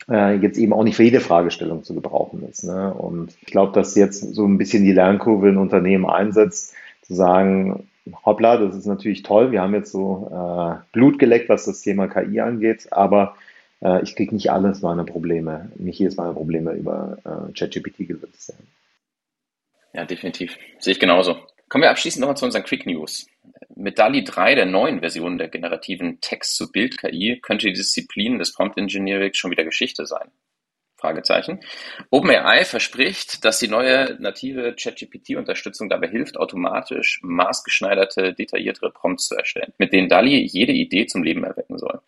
äh, 0.08 0.36
jetzt 0.36 0.58
eben 0.58 0.72
auch 0.72 0.84
nicht 0.84 0.96
für 0.96 1.02
jede 1.02 1.20
Fragestellung 1.20 1.82
zu 1.84 1.94
gebrauchen 1.94 2.42
ist. 2.48 2.64
Ne? 2.64 2.92
Und 2.94 3.36
ich 3.40 3.46
glaube, 3.46 3.72
dass 3.72 3.94
jetzt 3.94 4.34
so 4.34 4.46
ein 4.46 4.58
bisschen 4.58 4.84
die 4.84 4.92
Lernkurve 4.92 5.48
in 5.48 5.58
Unternehmen 5.58 6.06
einsetzt, 6.06 6.74
zu 7.02 7.14
sagen, 7.14 7.88
hoppla, 8.24 8.56
das 8.56 8.76
ist 8.76 8.86
natürlich 8.86 9.22
toll, 9.22 9.52
wir 9.52 9.62
haben 9.62 9.74
jetzt 9.74 9.92
so 9.92 10.30
äh, 10.32 10.76
Blut 10.92 11.18
geleckt, 11.18 11.48
was 11.48 11.64
das 11.64 11.82
Thema 11.82 12.08
KI 12.08 12.40
angeht, 12.40 12.88
aber 12.92 13.36
äh, 13.80 14.02
ich 14.02 14.14
kriege 14.16 14.34
nicht 14.34 14.50
alles 14.50 14.82
meine 14.82 15.04
Probleme, 15.04 15.70
nicht 15.76 15.98
jedes 15.98 16.16
meine 16.16 16.32
Probleme 16.32 16.72
über 16.72 17.18
äh, 17.24 17.52
ChatGPT 17.52 18.06
gelöst. 18.06 18.54
Ja. 19.96 20.04
Definitiv. 20.04 20.58
Sehe 20.78 20.92
ich 20.92 21.00
genauso. 21.00 21.36
Kommen 21.68 21.82
wir 21.82 21.90
abschließend 21.90 22.20
nochmal 22.20 22.36
zu 22.36 22.44
unseren 22.44 22.62
Quick 22.62 22.86
News. 22.86 23.26
Mit 23.74 23.98
DALI 23.98 24.22
3, 24.24 24.54
der 24.54 24.66
neuen 24.66 25.00
Version 25.00 25.38
der 25.38 25.48
generativen 25.48 26.20
Text-zu-Bild-KI, 26.20 27.40
könnte 27.40 27.66
die 27.66 27.72
Disziplin 27.72 28.38
des 28.38 28.52
Prompt 28.52 28.78
Engineering 28.78 29.32
schon 29.32 29.50
wieder 29.50 29.64
Geschichte 29.64 30.06
sein. 30.06 30.30
Fragezeichen. 30.96 31.60
OpenAI 32.10 32.64
verspricht, 32.64 33.44
dass 33.44 33.58
die 33.58 33.68
neue 33.68 34.16
native 34.20 34.74
ChatGPT-Unterstützung 34.74 35.88
dabei 35.88 36.08
hilft, 36.08 36.36
automatisch 36.36 37.20
maßgeschneiderte, 37.22 38.32
detailliertere 38.34 38.90
Prompts 38.90 39.28
zu 39.28 39.34
erstellen, 39.34 39.72
mit 39.78 39.92
denen 39.92 40.08
DALI 40.08 40.44
jede 40.44 40.72
Idee 40.72 41.06
zum 41.06 41.22
Leben 41.22 41.44
erwecken 41.44 41.78
soll. 41.78 42.00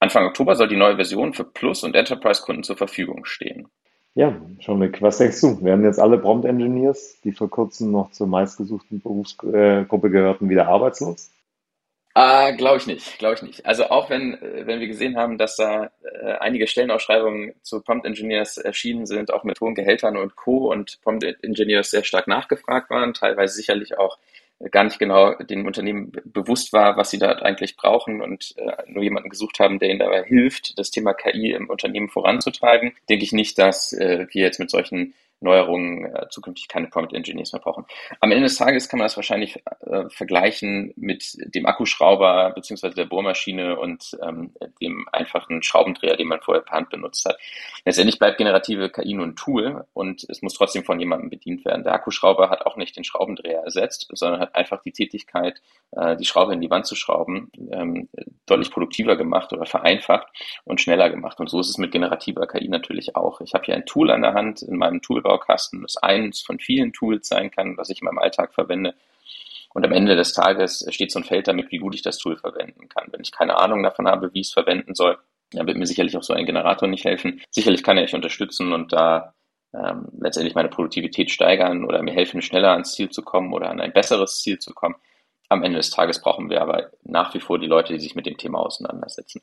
Anfang 0.00 0.26
Oktober 0.26 0.54
soll 0.54 0.68
die 0.68 0.76
neue 0.76 0.96
Version 0.96 1.32
für 1.32 1.44
Plus- 1.44 1.84
und 1.84 1.94
Enterprise-Kunden 1.94 2.62
zur 2.62 2.76
Verfügung 2.76 3.24
stehen. 3.24 3.68
Ja, 4.14 4.38
Jean-Luc, 4.58 5.00
was 5.00 5.18
denkst 5.18 5.40
du? 5.40 5.64
Werden 5.64 5.84
jetzt 5.84 5.98
alle 5.98 6.18
Prompt 6.18 6.44
Engineers, 6.44 7.18
die 7.24 7.32
vor 7.32 7.48
kurzem 7.48 7.90
noch 7.92 8.10
zur 8.12 8.26
meistgesuchten 8.26 9.00
Berufsgruppe 9.00 10.10
gehörten, 10.10 10.50
wieder 10.50 10.68
arbeitslos? 10.68 11.30
Ah, 12.14 12.50
glaube 12.50 12.76
ich 12.76 12.86
nicht, 12.86 13.18
glaube 13.18 13.36
ich 13.36 13.42
nicht. 13.42 13.64
Also 13.64 13.86
auch 13.86 14.10
wenn, 14.10 14.34
äh, 14.34 14.66
wenn 14.66 14.80
wir 14.80 14.86
gesehen 14.86 15.16
haben, 15.16 15.38
dass 15.38 15.56
da 15.56 15.90
äh, 16.02 16.32
einige 16.40 16.66
Stellenausschreibungen 16.66 17.54
zu 17.62 17.80
Prompt 17.80 18.04
Engineers 18.04 18.58
erschienen 18.58 19.06
sind, 19.06 19.32
auch 19.32 19.44
mit 19.44 19.58
hohen 19.62 19.74
Gehältern 19.74 20.18
und 20.18 20.36
Co. 20.36 20.70
und 20.70 21.00
Prompt 21.00 21.24
Engineers 21.24 21.90
sehr 21.90 22.04
stark 22.04 22.28
nachgefragt 22.28 22.90
waren, 22.90 23.14
teilweise 23.14 23.54
sicherlich 23.54 23.96
auch 23.96 24.18
gar 24.70 24.84
nicht 24.84 24.98
genau 24.98 25.34
dem 25.34 25.66
Unternehmen 25.66 26.12
bewusst 26.24 26.72
war, 26.72 26.96
was 26.96 27.10
sie 27.10 27.18
da 27.18 27.32
eigentlich 27.32 27.76
brauchen 27.76 28.20
und 28.20 28.54
äh, 28.56 28.72
nur 28.86 29.02
jemanden 29.02 29.28
gesucht 29.28 29.58
haben, 29.58 29.78
der 29.78 29.90
ihnen 29.90 29.98
dabei 29.98 30.24
hilft, 30.24 30.78
das 30.78 30.90
Thema 30.90 31.14
KI 31.14 31.52
im 31.52 31.68
Unternehmen 31.68 32.08
voranzutreiben, 32.08 32.92
denke 33.08 33.24
ich 33.24 33.32
nicht, 33.32 33.58
dass 33.58 33.92
äh, 33.92 34.26
wir 34.30 34.42
jetzt 34.42 34.60
mit 34.60 34.70
solchen 34.70 35.14
Neuerungen 35.42 36.14
äh, 36.14 36.28
zukünftig 36.30 36.68
keine 36.68 36.88
Prompt 36.88 37.12
Engineers 37.12 37.52
mehr 37.52 37.60
brauchen. 37.60 37.84
Am 38.20 38.30
Ende 38.30 38.44
des 38.44 38.56
Tages 38.56 38.88
kann 38.88 38.98
man 38.98 39.06
das 39.06 39.16
wahrscheinlich 39.16 39.62
äh, 39.80 40.08
vergleichen 40.08 40.92
mit 40.96 41.36
dem 41.54 41.66
Akkuschrauber 41.66 42.52
beziehungsweise 42.54 42.94
der 42.94 43.06
Bohrmaschine 43.06 43.78
und 43.78 44.16
ähm, 44.22 44.52
dem 44.80 45.06
einfachen 45.12 45.62
Schraubendreher, 45.62 46.16
den 46.16 46.28
man 46.28 46.40
vorher 46.40 46.62
per 46.62 46.76
Hand 46.76 46.90
benutzt 46.90 47.24
hat. 47.26 47.38
Letztendlich 47.84 48.18
bleibt 48.18 48.38
generative 48.38 48.90
KI 48.90 49.14
nur 49.14 49.26
ein 49.26 49.36
Tool 49.36 49.84
und 49.92 50.24
es 50.28 50.42
muss 50.42 50.54
trotzdem 50.54 50.84
von 50.84 51.00
jemandem 51.00 51.30
bedient 51.30 51.64
werden. 51.64 51.84
Der 51.84 51.94
Akkuschrauber 51.94 52.50
hat 52.50 52.66
auch 52.66 52.76
nicht 52.76 52.96
den 52.96 53.04
Schraubendreher 53.04 53.62
ersetzt, 53.62 54.08
sondern 54.12 54.40
hat 54.40 54.54
einfach 54.54 54.82
die 54.82 54.92
Tätigkeit, 54.92 55.60
äh, 55.92 56.16
die 56.16 56.24
Schraube 56.24 56.52
in 56.52 56.60
die 56.60 56.70
Wand 56.70 56.86
zu 56.86 56.94
schrauben, 56.94 57.50
ähm, 57.72 58.08
deutlich 58.46 58.70
produktiver 58.70 59.16
gemacht 59.16 59.52
oder 59.52 59.66
vereinfacht 59.66 60.28
und 60.64 60.80
schneller 60.80 61.10
gemacht. 61.10 61.40
Und 61.40 61.50
so 61.50 61.60
ist 61.60 61.68
es 61.68 61.78
mit 61.78 61.92
generativer 61.92 62.46
KI 62.46 62.68
natürlich 62.68 63.16
auch. 63.16 63.40
Ich 63.40 63.54
habe 63.54 63.64
hier 63.64 63.74
ein 63.74 63.86
Tool 63.86 64.10
an 64.10 64.22
der 64.22 64.34
Hand 64.34 64.62
in 64.62 64.76
meinem 64.76 65.02
Toolbar 65.02 65.31
Baukasten, 65.32 65.82
das 65.82 65.96
eins 65.96 66.40
von 66.40 66.58
vielen 66.58 66.92
Tools 66.92 67.28
sein 67.28 67.50
kann, 67.50 67.76
was 67.76 67.90
ich 67.90 68.00
in 68.00 68.06
meinem 68.06 68.18
Alltag 68.18 68.54
verwende. 68.54 68.94
Und 69.74 69.86
am 69.86 69.92
Ende 69.92 70.16
des 70.16 70.32
Tages 70.32 70.86
steht 70.90 71.10
so 71.10 71.18
ein 71.18 71.24
Feld 71.24 71.48
damit, 71.48 71.70
wie 71.70 71.78
gut 71.78 71.94
ich 71.94 72.02
das 72.02 72.18
Tool 72.18 72.36
verwenden 72.36 72.88
kann. 72.88 73.08
Wenn 73.10 73.22
ich 73.22 73.32
keine 73.32 73.56
Ahnung 73.56 73.82
davon 73.82 74.06
habe, 74.06 74.32
wie 74.34 74.40
ich 74.40 74.48
es 74.48 74.52
verwenden 74.52 74.94
soll, 74.94 75.18
dann 75.52 75.66
wird 75.66 75.78
mir 75.78 75.86
sicherlich 75.86 76.16
auch 76.16 76.22
so 76.22 76.34
ein 76.34 76.46
Generator 76.46 76.88
nicht 76.88 77.04
helfen. 77.04 77.40
Sicherlich 77.50 77.82
kann 77.82 77.96
er 77.96 78.04
euch 78.04 78.14
unterstützen 78.14 78.72
und 78.72 78.92
da 78.92 79.34
ähm, 79.74 80.08
letztendlich 80.20 80.54
meine 80.54 80.68
Produktivität 80.68 81.30
steigern 81.30 81.84
oder 81.84 82.02
mir 82.02 82.12
helfen, 82.12 82.42
schneller 82.42 82.72
ans 82.72 82.92
Ziel 82.92 83.08
zu 83.08 83.22
kommen 83.22 83.52
oder 83.54 83.70
an 83.70 83.80
ein 83.80 83.92
besseres 83.92 84.40
Ziel 84.40 84.58
zu 84.58 84.74
kommen. 84.74 84.96
Am 85.52 85.62
Ende 85.62 85.76
des 85.76 85.90
Tages 85.90 86.20
brauchen 86.20 86.48
wir 86.48 86.62
aber 86.62 86.90
nach 87.04 87.34
wie 87.34 87.40
vor 87.40 87.58
die 87.58 87.66
Leute, 87.66 87.92
die 87.92 88.00
sich 88.00 88.14
mit 88.14 88.24
dem 88.24 88.38
Thema 88.38 88.60
auseinandersetzen. 88.60 89.42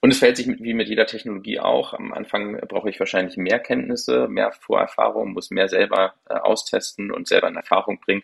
Und 0.00 0.10
es 0.10 0.18
verhält 0.18 0.38
sich 0.38 0.48
wie 0.48 0.72
mit 0.72 0.88
jeder 0.88 1.04
Technologie 1.04 1.60
auch. 1.60 1.92
Am 1.92 2.14
Anfang 2.14 2.58
brauche 2.66 2.88
ich 2.88 2.98
wahrscheinlich 2.98 3.36
mehr 3.36 3.58
Kenntnisse, 3.58 4.26
mehr 4.26 4.52
Vorerfahrung, 4.52 5.32
muss 5.32 5.50
mehr 5.50 5.68
selber 5.68 6.14
äh, 6.30 6.34
austesten 6.34 7.10
und 7.10 7.28
selber 7.28 7.48
in 7.48 7.56
Erfahrung 7.56 8.00
bringen. 8.00 8.22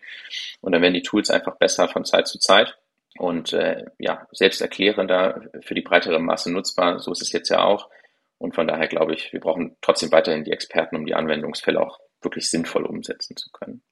Und 0.61 0.71
dann 0.71 0.81
werden 0.81 0.95
die 0.95 1.03
Tools 1.03 1.29
einfach 1.29 1.57
besser 1.57 1.87
von 1.87 2.05
Zeit 2.05 2.27
zu 2.27 2.39
Zeit 2.39 2.75
und 3.19 3.53
äh, 3.53 3.85
ja, 3.99 4.27
selbsterklärender 4.31 5.43
für 5.61 5.75
die 5.75 5.81
breitere 5.81 6.19
Masse 6.19 6.51
nutzbar. 6.51 6.97
So 6.99 7.11
ist 7.11 7.21
es 7.21 7.31
jetzt 7.31 7.49
ja 7.49 7.63
auch. 7.63 7.87
Und 8.39 8.55
von 8.55 8.67
daher 8.67 8.87
glaube 8.87 9.13
ich, 9.13 9.31
wir 9.31 9.41
brauchen 9.41 9.75
trotzdem 9.81 10.11
weiterhin 10.11 10.43
die 10.43 10.51
Experten, 10.51 10.95
um 10.95 11.05
die 11.05 11.13
Anwendungsfälle 11.13 11.79
auch 11.79 11.99
wirklich 12.21 12.49
sinnvoll 12.49 12.85
umsetzen 12.85 13.37
zu 13.37 13.51
können. 13.51 13.83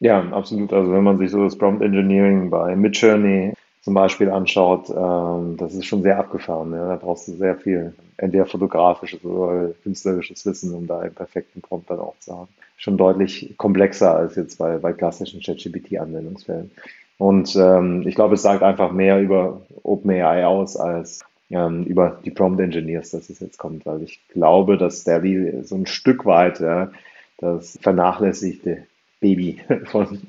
Ja, 0.00 0.20
absolut. 0.30 0.72
Also 0.72 0.92
wenn 0.92 1.02
man 1.02 1.18
sich 1.18 1.30
so 1.30 1.42
das 1.42 1.56
Prompt 1.56 1.82
Engineering 1.82 2.50
bei 2.50 2.76
Midjourney 2.76 3.52
zum 3.82 3.94
Beispiel 3.94 4.30
anschaut, 4.30 4.90
ähm, 4.90 5.56
das 5.56 5.74
ist 5.74 5.86
schon 5.86 6.02
sehr 6.02 6.18
abgefahren. 6.18 6.72
Ja. 6.72 6.88
Da 6.88 6.96
brauchst 6.96 7.26
du 7.28 7.32
sehr 7.32 7.56
viel, 7.56 7.94
entweder 8.16 8.46
fotografisches 8.46 9.24
oder 9.24 9.70
künstlerisches 9.82 10.46
Wissen, 10.46 10.74
um 10.74 10.86
da 10.86 11.00
einen 11.00 11.14
perfekten 11.14 11.62
Prompt 11.62 11.90
dann 11.90 11.98
auch 11.98 12.14
zu 12.20 12.36
haben. 12.36 12.48
Schon 12.76 12.96
deutlich 12.96 13.54
komplexer 13.56 14.14
als 14.14 14.36
jetzt 14.36 14.58
bei, 14.58 14.78
bei 14.78 14.92
klassischen 14.92 15.40
ChatGPT-Anwendungsfällen. 15.40 16.70
Und 17.18 17.56
ähm, 17.56 18.06
ich 18.06 18.14
glaube, 18.14 18.34
es 18.34 18.42
sagt 18.42 18.62
einfach 18.62 18.92
mehr 18.92 19.20
über 19.20 19.62
OpenAI 19.82 20.46
aus 20.46 20.76
als 20.76 21.24
ähm, 21.50 21.82
über 21.84 22.20
die 22.24 22.30
Prompt 22.30 22.60
Engineers, 22.60 23.10
dass 23.10 23.30
es 23.30 23.40
jetzt 23.40 23.58
kommt, 23.58 23.84
weil 23.86 24.02
ich 24.02 24.20
glaube, 24.28 24.76
dass 24.76 25.00
Stevie 25.00 25.62
so 25.62 25.74
ein 25.74 25.86
Stück 25.86 26.24
weit 26.24 26.60
ja, 26.60 26.92
das 27.38 27.78
vernachlässigte 27.82 28.84
Baby 29.20 29.60
von, 29.86 30.22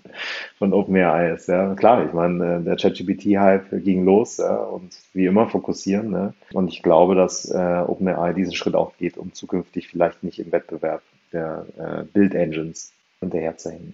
von 0.57 0.73
OpenAI 0.73 1.33
ist. 1.33 1.47
Ja. 1.47 1.75
Klar, 1.75 2.05
ich 2.05 2.13
meine, 2.13 2.57
äh, 2.57 2.63
der 2.63 2.75
ChatGPT-Hype 2.75 3.83
ging 3.83 4.05
los 4.05 4.37
ja, 4.37 4.55
und 4.55 4.95
wie 5.13 5.25
immer 5.25 5.47
fokussieren. 5.47 6.09
Ne? 6.09 6.33
Und 6.53 6.69
ich 6.69 6.81
glaube, 6.81 7.15
dass 7.15 7.49
äh, 7.49 7.83
OpenAI 7.85 8.33
diesen 8.33 8.55
Schritt 8.55 8.75
auch 8.75 8.95
geht, 8.97 9.17
um 9.17 9.33
zukünftig 9.33 9.87
vielleicht 9.87 10.23
nicht 10.23 10.39
im 10.39 10.51
Wettbewerb 10.51 11.01
der 11.31 11.65
äh, 11.77 12.03
Build-Engines 12.03 12.91
hinterherzuhängen. 13.19 13.93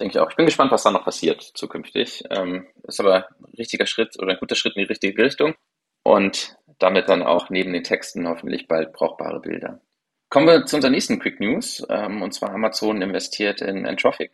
Denke 0.00 0.18
ich 0.18 0.18
auch. 0.18 0.30
Ich 0.30 0.36
bin 0.36 0.46
gespannt, 0.46 0.72
was 0.72 0.82
da 0.82 0.90
noch 0.90 1.04
passiert 1.04 1.40
zukünftig. 1.40 2.24
Ähm, 2.30 2.66
ist 2.82 3.00
aber 3.00 3.28
ein 3.28 3.54
richtiger 3.56 3.86
Schritt 3.86 4.18
oder 4.18 4.32
ein 4.32 4.38
guter 4.38 4.56
Schritt 4.56 4.76
in 4.76 4.82
die 4.82 4.88
richtige 4.88 5.22
Richtung 5.22 5.54
und 6.02 6.58
damit 6.78 7.08
dann 7.08 7.22
auch 7.22 7.48
neben 7.48 7.72
den 7.72 7.84
Texten 7.84 8.28
hoffentlich 8.28 8.68
bald 8.68 8.92
brauchbare 8.92 9.40
Bilder. 9.40 9.80
Kommen 10.28 10.48
wir 10.48 10.66
zu 10.66 10.76
unserer 10.76 10.90
nächsten 10.90 11.20
Quick 11.20 11.38
News. 11.38 11.86
Ähm, 11.88 12.22
und 12.22 12.32
zwar 12.32 12.50
Amazon 12.50 13.00
investiert 13.00 13.60
in 13.62 13.84
Entropic. 13.84 14.32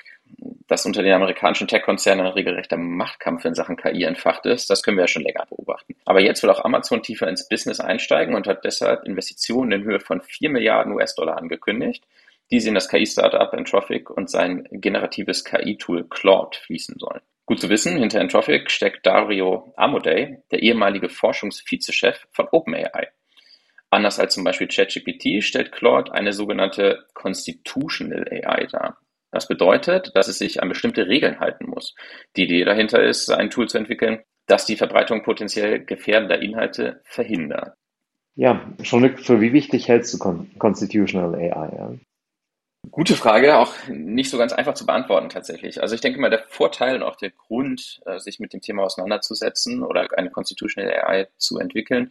Dass 0.67 0.87
unter 0.87 1.03
den 1.03 1.13
amerikanischen 1.13 1.69
Tech-Konzernen 1.69 2.25
ein 2.25 2.33
regelrechter 2.33 2.79
Machtkampf 2.79 3.45
in 3.45 3.55
Sachen 3.55 3.77
KI 3.77 4.05
entfacht 4.05 4.47
ist, 4.47 4.71
das 4.71 4.83
können 4.83 4.97
wir 4.97 5.03
ja 5.03 5.09
schon 5.09 5.23
länger 5.23 5.45
beobachten. 5.47 5.95
Aber 6.07 6.21
jetzt 6.21 6.43
will 6.43 6.49
auch 6.49 6.65
Amazon 6.65 7.03
tiefer 7.03 7.29
ins 7.29 7.47
Business 7.47 7.79
einsteigen 7.79 8.35
und 8.35 8.47
hat 8.47 8.65
deshalb 8.65 9.05
Investitionen 9.05 9.73
in 9.73 9.85
Höhe 9.85 10.01
von 10.01 10.23
4 10.23 10.49
Milliarden 10.49 10.95
US-Dollar 10.95 11.37
angekündigt, 11.37 12.05
die 12.51 12.61
sie 12.61 12.71
in 12.71 12.75
das 12.75 12.89
KI-Startup 12.89 13.53
Entropic 13.53 14.11
und 14.11 14.31
sein 14.31 14.67
generatives 14.71 15.45
KI-Tool 15.45 16.09
Claude 16.09 16.57
fließen 16.57 16.99
sollen. 16.99 17.21
Gut 17.45 17.61
zu 17.61 17.69
wissen, 17.69 17.99
hinter 17.99 18.21
Entropic 18.21 18.71
steckt 18.71 19.05
Dario 19.05 19.75
Amodei, 19.77 20.43
der 20.51 20.63
ehemalige 20.63 21.11
Forschungsvizechef 21.11 22.27
von 22.33 22.49
OpenAI. 22.51 23.09
Anders 23.93 24.19
als 24.19 24.33
zum 24.33 24.43
Beispiel 24.43 24.69
ChatGPT 24.69 25.45
stellt 25.45 25.71
Claude 25.71 26.15
eine 26.15 26.33
sogenannte 26.33 27.05
Constitutional 27.13 28.27
AI 28.27 28.67
dar. 28.73 28.97
Das 29.31 29.47
bedeutet, 29.47 30.13
dass 30.15 30.29
es 30.29 30.39
sich 30.39 30.63
an 30.63 30.71
bestimmte 30.71 31.09
Regeln 31.09 31.41
halten 31.41 31.67
muss. 31.69 31.95
Die 32.37 32.45
Idee 32.45 32.65
dahinter 32.65 33.03
ist, 33.03 33.31
ein 33.31 33.51
Tool 33.51 33.69
zu 33.69 33.77
entwickeln, 33.77 34.21
das 34.47 34.65
die 34.65 34.77
Verbreitung 34.77 35.23
potenziell 35.23 35.85
gefährdender 35.85 36.41
Inhalte 36.41 37.03
verhindert. 37.05 37.75
Ja, 38.35 38.67
schon 38.83 39.19
für 39.19 39.43
wie 39.43 39.53
wichtig 39.53 39.89
hältst 39.89 40.15
du 40.15 40.47
Constitutional 40.59 41.35
AI? 41.35 41.77
Ja? 41.77 41.93
Gute 42.91 43.15
Frage, 43.15 43.59
auch 43.59 43.75
nicht 43.89 44.31
so 44.31 44.39
ganz 44.39 44.55
einfach 44.55 44.73
zu 44.73 44.87
beantworten 44.87 45.29
tatsächlich. 45.29 45.83
Also 45.83 45.95
ich 45.95 46.01
denke 46.01 46.19
mal, 46.19 46.31
der 46.31 46.45
Vorteil 46.49 46.97
und 46.97 47.03
auch 47.03 47.17
der 47.17 47.31
Grund, 47.31 48.01
äh, 48.07 48.19
sich 48.19 48.41
mit 48.41 48.55
dem 48.55 48.63
Thema 48.63 48.85
auseinanderzusetzen 48.85 49.83
oder 49.83 50.09
eine 50.17 50.31
Constitutional 50.31 50.91
AI 50.91 51.29
zu 51.37 51.59
entwickeln, 51.59 52.11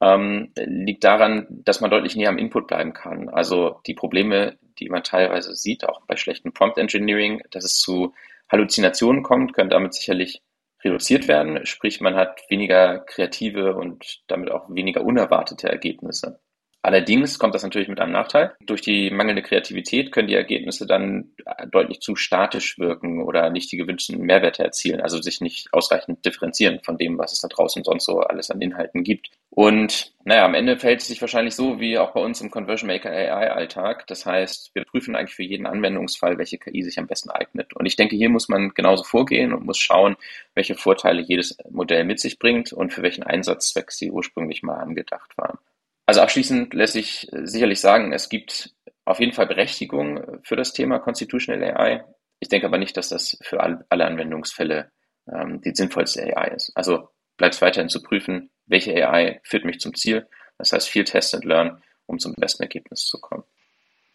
ähm, 0.00 0.52
liegt 0.56 1.04
daran, 1.04 1.46
dass 1.50 1.80
man 1.80 1.90
deutlich 1.90 2.16
näher 2.16 2.30
am 2.30 2.38
Input 2.38 2.66
bleiben 2.66 2.92
kann. 2.92 3.28
Also 3.28 3.80
die 3.86 3.94
Probleme, 3.94 4.58
die 4.78 4.88
man 4.88 5.02
teilweise 5.02 5.54
sieht, 5.54 5.88
auch 5.88 6.00
bei 6.06 6.16
schlechtem 6.16 6.52
Prompt 6.52 6.78
Engineering, 6.78 7.42
dass 7.50 7.64
es 7.64 7.78
zu 7.78 8.14
Halluzinationen 8.50 9.22
kommt, 9.22 9.54
können 9.54 9.70
damit 9.70 9.94
sicherlich 9.94 10.42
reduziert 10.82 11.28
werden. 11.28 11.66
Sprich, 11.66 12.00
man 12.00 12.14
hat 12.14 12.40
weniger 12.48 13.00
kreative 13.00 13.74
und 13.74 14.22
damit 14.26 14.50
auch 14.50 14.68
weniger 14.70 15.04
unerwartete 15.04 15.68
Ergebnisse. 15.68 16.40
Allerdings 16.82 17.38
kommt 17.38 17.54
das 17.54 17.62
natürlich 17.62 17.88
mit 17.88 18.00
einem 18.00 18.12
Nachteil. 18.12 18.54
Durch 18.64 18.80
die 18.80 19.10
mangelnde 19.10 19.42
Kreativität 19.42 20.12
können 20.12 20.28
die 20.28 20.34
Ergebnisse 20.34 20.86
dann 20.86 21.32
deutlich 21.70 22.00
zu 22.00 22.16
statisch 22.16 22.78
wirken 22.78 23.22
oder 23.22 23.50
nicht 23.50 23.70
die 23.70 23.76
gewünschten 23.76 24.18
Mehrwerte 24.18 24.64
erzielen, 24.64 25.02
also 25.02 25.20
sich 25.20 25.42
nicht 25.42 25.68
ausreichend 25.72 26.24
differenzieren 26.24 26.80
von 26.82 26.96
dem, 26.96 27.18
was 27.18 27.32
es 27.32 27.40
da 27.40 27.48
draußen 27.48 27.84
sonst 27.84 28.06
so 28.06 28.20
alles 28.20 28.50
an 28.50 28.62
Inhalten 28.62 29.04
gibt. 29.04 29.30
Und 29.52 30.12
naja, 30.24 30.44
am 30.44 30.54
Ende 30.54 30.78
verhält 30.78 31.00
es 31.00 31.08
sich 31.08 31.20
wahrscheinlich 31.20 31.56
so 31.56 31.80
wie 31.80 31.98
auch 31.98 32.12
bei 32.12 32.20
uns 32.20 32.40
im 32.40 32.52
Conversion 32.52 32.86
Maker 32.86 33.10
AI 33.10 33.50
Alltag. 33.50 34.06
Das 34.06 34.24
heißt, 34.24 34.70
wir 34.74 34.84
prüfen 34.84 35.16
eigentlich 35.16 35.34
für 35.34 35.42
jeden 35.42 35.66
Anwendungsfall, 35.66 36.38
welche 36.38 36.56
KI 36.56 36.84
sich 36.84 37.00
am 37.00 37.08
besten 37.08 37.30
eignet. 37.30 37.74
Und 37.74 37.84
ich 37.84 37.96
denke, 37.96 38.14
hier 38.14 38.28
muss 38.28 38.48
man 38.48 38.70
genauso 38.74 39.02
vorgehen 39.02 39.52
und 39.52 39.66
muss 39.66 39.78
schauen, 39.78 40.16
welche 40.54 40.76
Vorteile 40.76 41.20
jedes 41.20 41.58
Modell 41.68 42.04
mit 42.04 42.20
sich 42.20 42.38
bringt 42.38 42.72
und 42.72 42.92
für 42.92 43.02
welchen 43.02 43.24
Einsatzzweck 43.24 43.90
sie 43.90 44.12
ursprünglich 44.12 44.62
mal 44.62 44.78
angedacht 44.78 45.36
waren. 45.36 45.58
Also 46.06 46.20
abschließend 46.20 46.72
lässt 46.72 46.92
sich 46.92 47.32
äh, 47.32 47.46
sicherlich 47.46 47.80
sagen, 47.80 48.12
es 48.12 48.28
gibt 48.28 48.72
auf 49.04 49.18
jeden 49.18 49.32
Fall 49.32 49.46
Berechtigung 49.46 50.40
für 50.44 50.54
das 50.54 50.72
Thema 50.72 51.00
Constitutional 51.00 51.62
AI. 51.76 52.04
Ich 52.38 52.48
denke 52.48 52.66
aber 52.66 52.78
nicht, 52.78 52.96
dass 52.96 53.08
das 53.08 53.36
für 53.42 53.60
alle 53.60 53.84
Anwendungsfälle 53.90 54.92
ähm, 55.32 55.60
die 55.60 55.74
sinnvollste 55.74 56.22
AI 56.36 56.48
ist. 56.54 56.72
Also 56.76 57.08
bleibt 57.36 57.54
es 57.54 57.62
weiterhin 57.62 57.88
zu 57.88 58.02
prüfen, 58.02 58.50
welche 58.70 59.06
AI 59.06 59.40
führt 59.42 59.64
mich 59.64 59.80
zum 59.80 59.94
Ziel. 59.94 60.26
Das 60.58 60.72
heißt, 60.72 60.88
viel 60.88 61.04
Test 61.04 61.34
and 61.34 61.44
Learn, 61.44 61.82
um 62.06 62.18
zum 62.18 62.34
besten 62.34 62.62
Ergebnis 62.62 63.06
zu 63.06 63.20
kommen. 63.20 63.44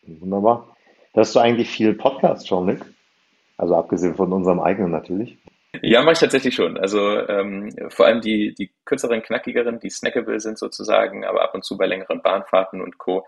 Wunderbar. 0.04 0.76
Hast 1.16 1.36
du 1.36 1.40
eigentlich 1.40 1.70
viel 1.70 1.94
Podcast 1.94 2.48
schon, 2.48 2.66
Nick? 2.66 2.82
Also 3.58 3.76
abgesehen 3.76 4.16
von 4.16 4.34
unserem 4.34 4.60
eigenen 4.60 4.92
natürlich. 4.92 5.38
Ja, 5.82 6.02
mache 6.02 6.14
ich 6.14 6.20
tatsächlich 6.20 6.56
schon. 6.56 6.78
Also 6.78 7.28
ähm, 7.28 7.70
vor 7.90 8.06
allem 8.06 8.22
die, 8.22 8.54
die 8.54 8.72
kürzeren, 8.86 9.22
knackigeren, 9.22 9.80
die 9.80 9.90
snackable 9.90 10.40
sind 10.40 10.58
sozusagen, 10.58 11.26
aber 11.26 11.44
ab 11.44 11.54
und 11.54 11.64
zu 11.64 11.78
bei 11.78 11.86
längeren 11.86 12.22
Bahnfahrten 12.22 12.82
und 12.82 12.98
Co. 12.98 13.26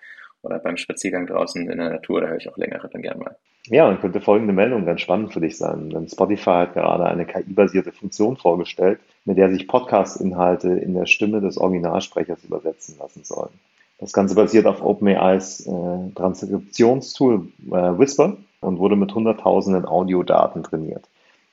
oder 0.48 0.60
beim 0.60 0.77
Spaziergang 0.77 1.27
draußen 1.27 1.70
in 1.70 1.77
der 1.77 1.89
Natur, 1.89 2.22
da 2.22 2.27
höre 2.27 2.38
ich 2.38 2.50
auch 2.50 2.58
längere 2.58 2.89
dann 2.89 3.01
gerne 3.01 3.20
mal. 3.20 3.36
Ja, 3.68 3.86
dann 3.88 4.00
könnte 4.00 4.22
folgende 4.22 4.54
Meldung 4.54 4.86
ganz 4.86 5.01
spannend 5.01 5.34
für 5.34 5.42
dich 5.42 5.58
sein. 5.58 5.89
Denn 5.89 6.08
Spotify 6.08 6.51
hat 6.51 6.74
gerade 6.74 7.06
eine 7.06 7.25
KI-basierte 7.25 7.92
Funktion 7.92 8.38
vorgestellt, 8.38 9.00
mit 9.25 9.38
der 9.38 9.50
sich 9.51 9.68
Podcast-Inhalte 9.68 10.70
in 10.70 10.94
der 10.94 11.06
Stimme 11.06 11.42
des 11.42 11.58
Originalsprechers 11.58 12.44
übersetzen 12.46 12.96
lassen 12.98 13.24
sollen. 13.24 13.51
Das 14.00 14.13
Ganze 14.13 14.36
basiert 14.36 14.68
auf 14.68 14.82
OpenAIs 14.82 15.68
äh, 15.68 16.13
Transkriptionstool 16.16 17.48
äh, 17.68 18.00
Whisper 18.00 18.38
und 18.62 18.80
wurde 18.80 18.96
mit 18.96 19.13
hunderttausenden 19.13 19.86
Audiodaten 19.86 20.63
trainiert. 20.63 21.04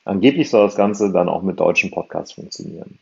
Angeblich 0.05 0.49
soll 0.49 0.65
das 0.65 0.75
Ganze 0.75 1.11
dann 1.11 1.27
auch 1.27 1.41
mit 1.41 1.59
deutschen 1.59 1.91
Podcasts 1.91 2.33
funktionieren. 2.33 2.99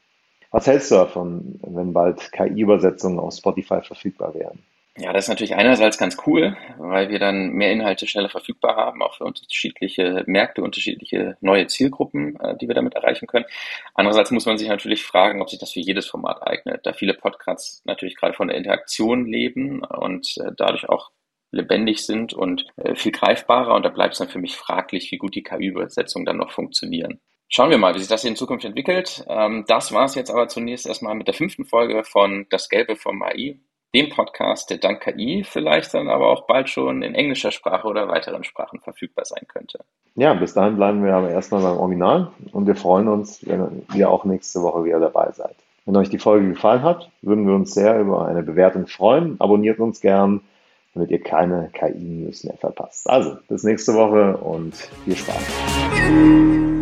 Was 0.51 0.67
hältst 0.67 0.91
du 0.91 0.95
davon, 0.95 1.59
wenn 1.61 1.93
bald 1.93 2.31
KI-Übersetzungen 2.31 3.19
auf 3.19 3.33
Spotify 3.33 3.81
verfügbar 3.81 4.33
wären? 4.33 4.59
Ja, 4.95 5.11
das 5.11 5.25
ist 5.25 5.29
natürlich 5.29 5.55
einerseits 5.55 5.97
ganz 5.97 6.17
cool, 6.27 6.55
weil 6.77 7.09
wir 7.09 7.17
dann 7.17 7.49
mehr 7.49 7.71
Inhalte 7.71 8.05
schneller 8.05 8.29
verfügbar 8.29 8.75
haben, 8.75 9.01
auch 9.01 9.15
für 9.17 9.23
unterschiedliche 9.23 10.23
Märkte, 10.27 10.61
unterschiedliche 10.61 11.35
neue 11.41 11.65
Zielgruppen, 11.65 12.39
äh, 12.39 12.55
die 12.57 12.67
wir 12.67 12.75
damit 12.75 12.93
erreichen 12.93 13.25
können. 13.25 13.45
Andererseits 13.95 14.29
muss 14.29 14.45
man 14.45 14.59
sich 14.59 14.67
natürlich 14.67 15.03
fragen, 15.03 15.41
ob 15.41 15.49
sich 15.49 15.57
das 15.57 15.71
für 15.71 15.79
jedes 15.79 16.05
Format 16.05 16.45
eignet, 16.45 16.85
da 16.85 16.93
viele 16.93 17.15
Podcasts 17.15 17.81
natürlich 17.85 18.15
gerade 18.15 18.35
von 18.35 18.49
der 18.49 18.57
Interaktion 18.57 19.25
leben 19.25 19.83
und 19.83 20.37
äh, 20.37 20.51
dadurch 20.55 20.87
auch 20.87 21.09
lebendig 21.49 22.05
sind 22.05 22.33
und 22.33 22.67
äh, 22.75 22.93
viel 22.93 23.11
greifbarer. 23.11 23.73
Und 23.73 23.83
da 23.83 23.89
bleibt 23.89 24.13
es 24.13 24.19
dann 24.19 24.29
für 24.29 24.39
mich 24.39 24.55
fraglich, 24.55 25.11
wie 25.11 25.17
gut 25.17 25.33
die 25.33 25.43
KI-Übersetzungen 25.43 26.25
dann 26.25 26.37
noch 26.37 26.51
funktionieren. 26.51 27.19
Schauen 27.49 27.71
wir 27.71 27.79
mal, 27.79 27.95
wie 27.95 27.99
sich 27.99 28.07
das 28.07 28.25
in 28.25 28.35
Zukunft 28.35 28.65
entwickelt. 28.65 29.25
Ähm, 29.27 29.65
das 29.67 29.91
war 29.91 30.05
es 30.05 30.13
jetzt 30.13 30.29
aber 30.29 30.47
zunächst 30.49 30.85
erstmal 30.85 31.15
mit 31.15 31.27
der 31.27 31.33
fünften 31.33 31.65
Folge 31.65 32.03
von 32.03 32.45
Das 32.51 32.69
Gelbe 32.69 32.95
vom 32.95 33.23
AI, 33.23 33.59
dem 33.93 34.09
Podcast, 34.09 34.69
der 34.69 34.77
dank 34.77 35.01
KI 35.01 35.43
vielleicht 35.43 35.93
dann 35.93 36.09
aber 36.09 36.27
auch 36.27 36.47
bald 36.47 36.69
schon 36.69 37.03
in 37.03 37.15
englischer 37.15 37.51
Sprache 37.51 37.87
oder 37.87 38.07
weiteren 38.07 38.43
Sprachen 38.43 38.79
verfügbar 38.79 39.25
sein 39.25 39.47
könnte. 39.47 39.79
Ja, 40.15 40.33
bis 40.33 40.53
dahin 40.53 40.75
bleiben 40.75 41.03
wir 41.03 41.13
aber 41.13 41.29
erstmal 41.29 41.61
beim 41.61 41.77
Original 41.77 42.31
und 42.51 42.67
wir 42.67 42.75
freuen 42.75 43.07
uns, 43.07 43.45
wenn 43.47 43.83
ihr 43.93 44.09
auch 44.09 44.25
nächste 44.25 44.61
Woche 44.61 44.83
wieder 44.83 44.99
dabei 44.99 45.31
seid. 45.31 45.55
Wenn 45.85 45.97
euch 45.97 46.09
die 46.09 46.19
Folge 46.19 46.49
gefallen 46.49 46.83
hat, 46.83 47.09
würden 47.21 47.45
wir 47.45 47.55
uns 47.55 47.73
sehr 47.73 47.99
über 47.99 48.25
eine 48.25 48.43
Bewertung 48.43 48.87
freuen. 48.87 49.35
Abonniert 49.39 49.79
uns 49.79 50.01
gern 50.01 50.41
damit 50.93 51.11
ihr 51.11 51.21
keine 51.21 51.69
KI-News 51.73 52.43
mehr 52.43 52.57
verpasst. 52.57 53.09
Also, 53.09 53.37
bis 53.47 53.63
nächste 53.63 53.93
Woche 53.93 54.37
und 54.37 54.75
viel 54.75 55.15
Spaß. 55.15 56.72